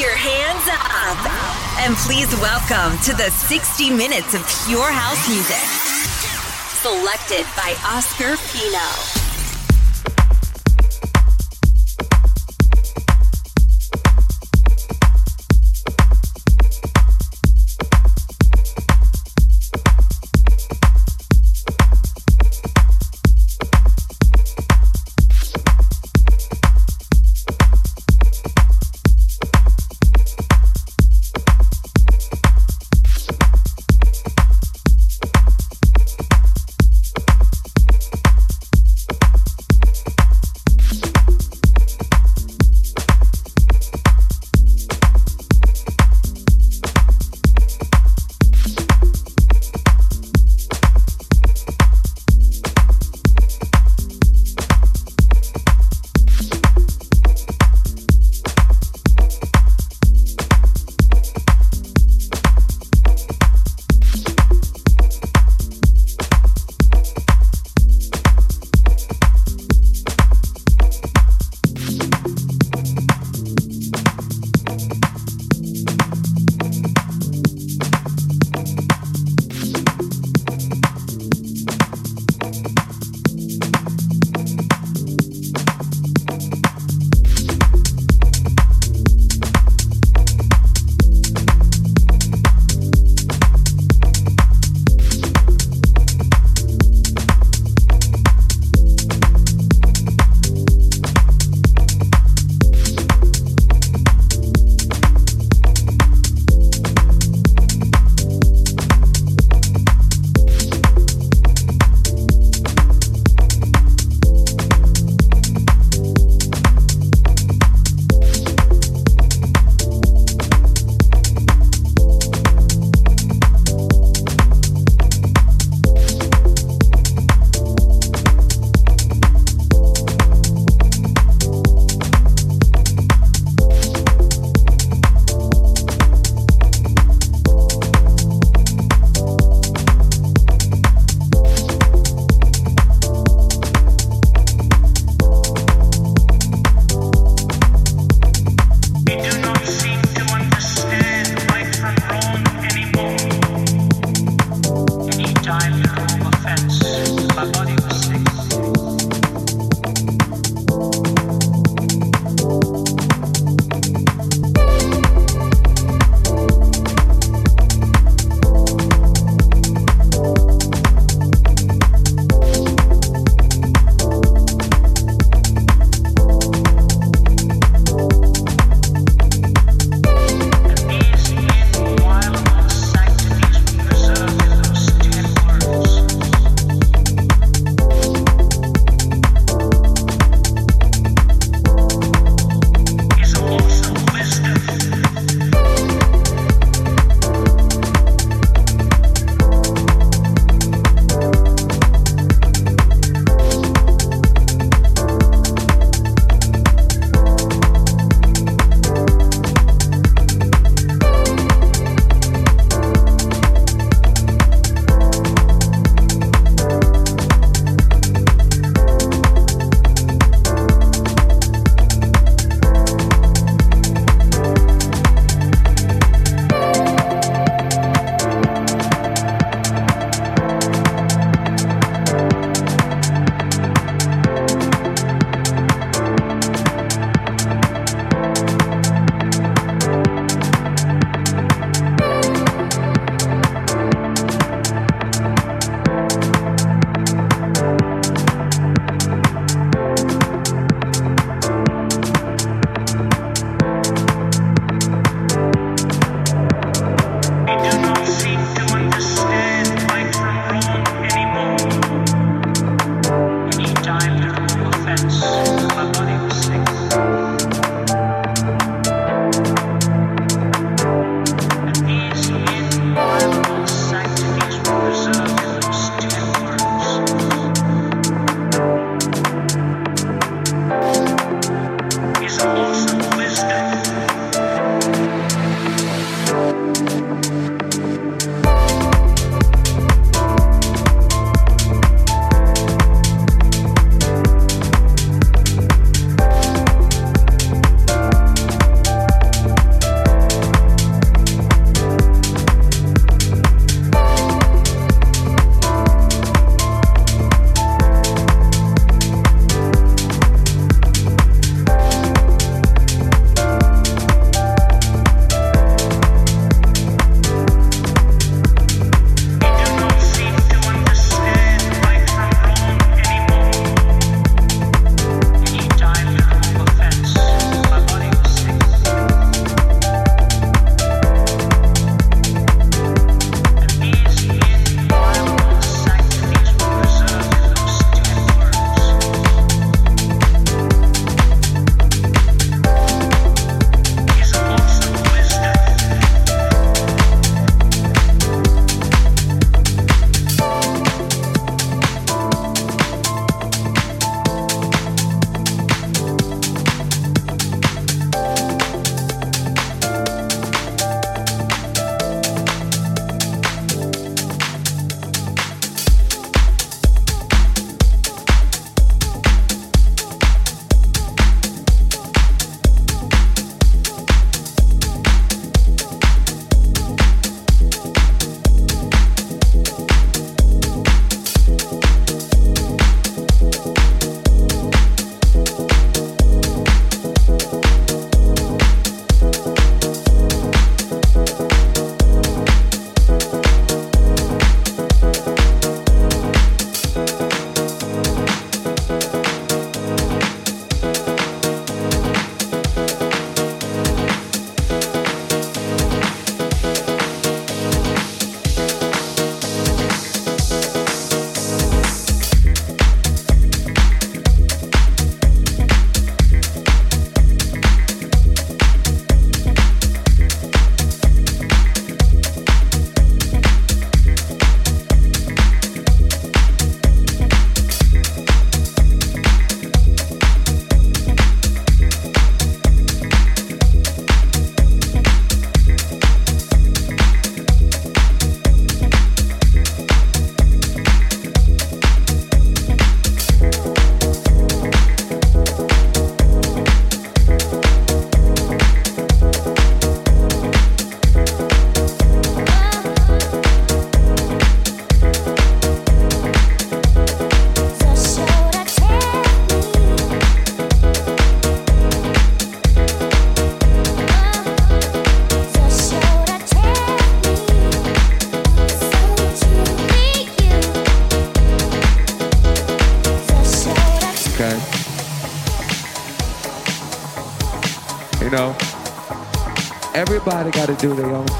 [0.00, 1.18] your hands up.
[1.84, 5.56] And please welcome to the 60 minutes of pure house music.
[6.80, 9.21] Selected by Oscar Pino.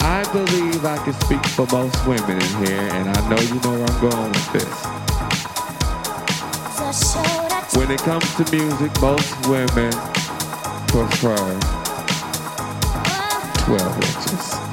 [0.00, 3.72] I believe I can speak for most women in here, and I know you know
[3.72, 4.86] where I'm going with this.
[7.74, 9.92] When it comes to music, most women
[10.88, 11.60] prefer
[13.66, 14.67] 12 inches.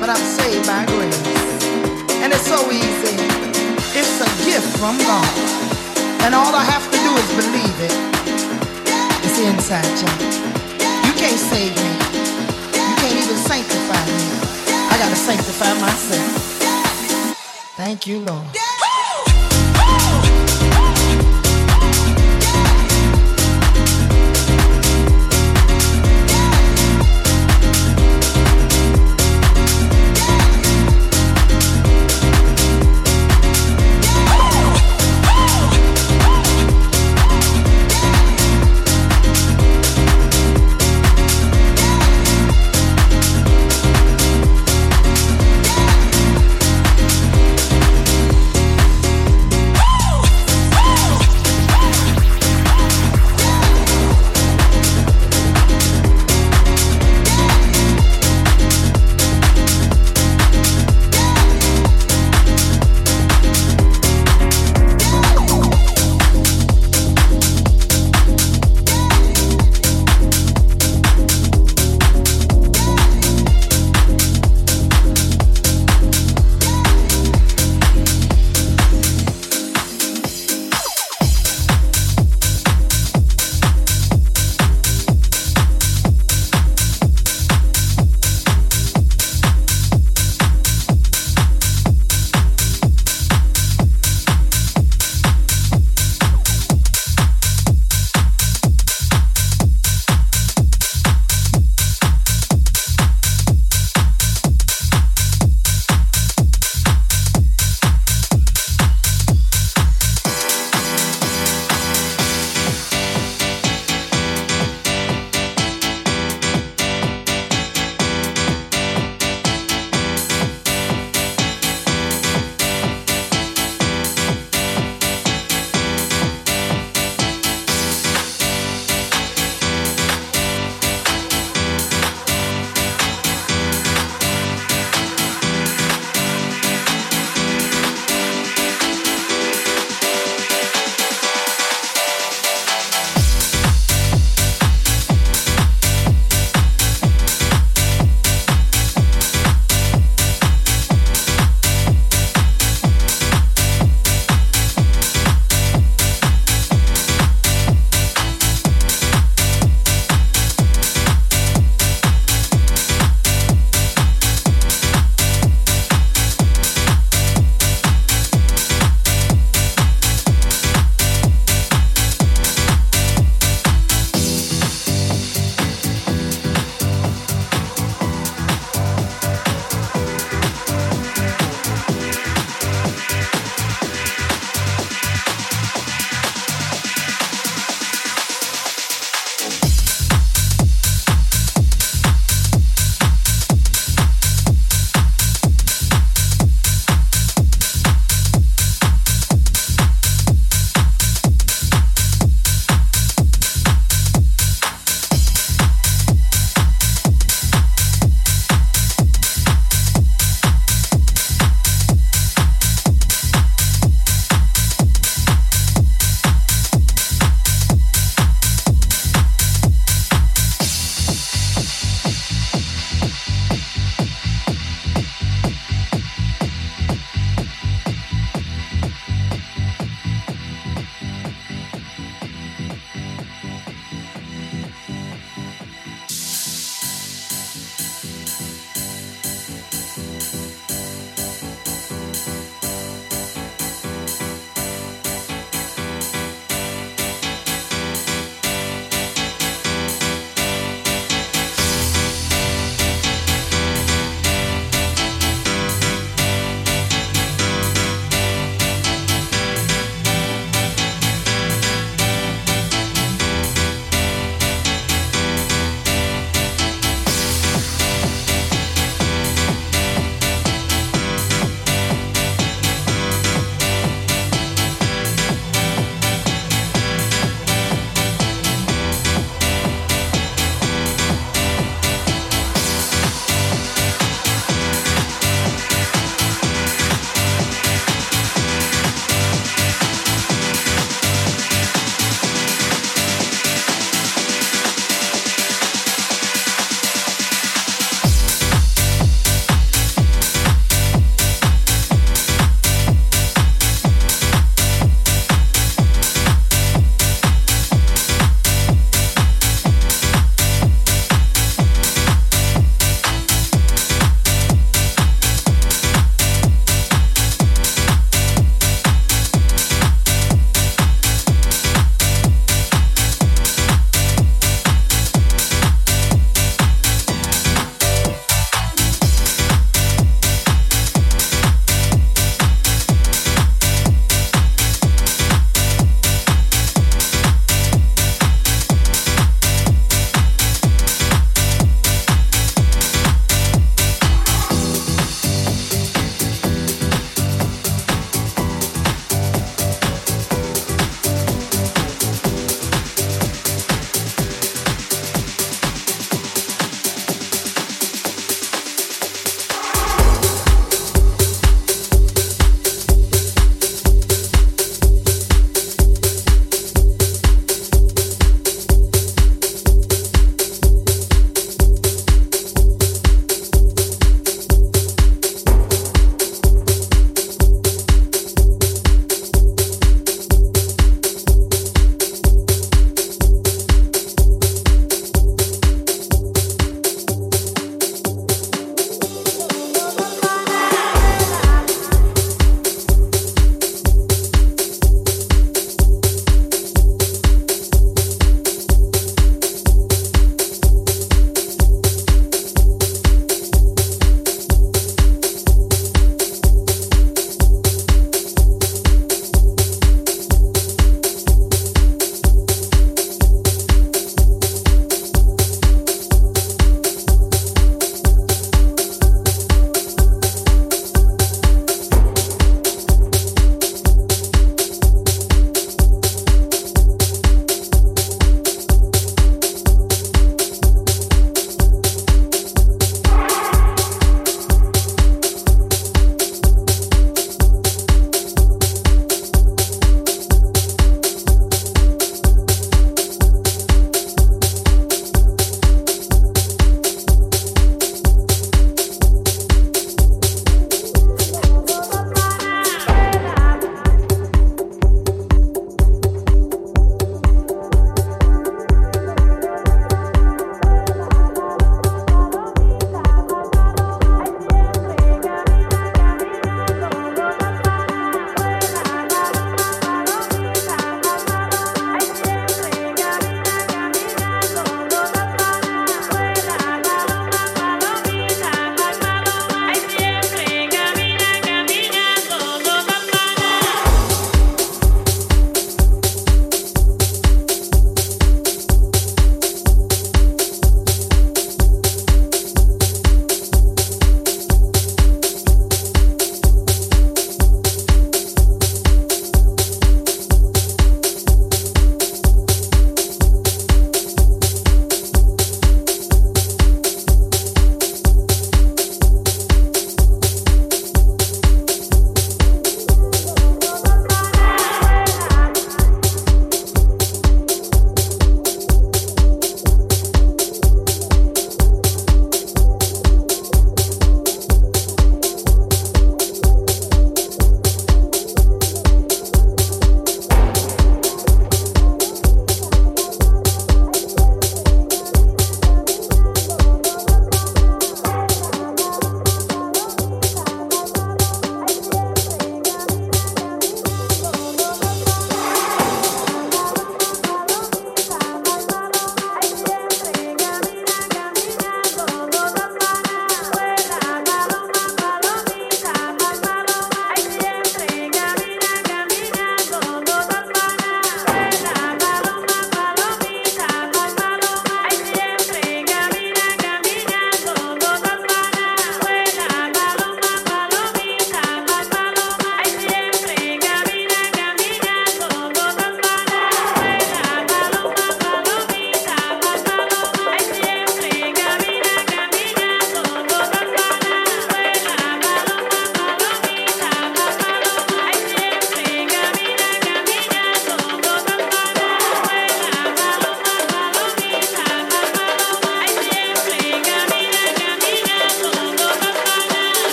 [0.00, 1.22] but I'm saved by grace.
[2.22, 3.14] And it's so easy.
[3.94, 5.30] It's a gift from God.
[6.26, 7.94] And all I have to do is believe it.
[9.22, 10.10] It's inside you.
[11.06, 11.92] You can't save me.
[12.74, 14.26] You can't even sanctify me.
[14.90, 16.56] I gotta sanctify myself.
[17.76, 18.65] Thank you, Lord.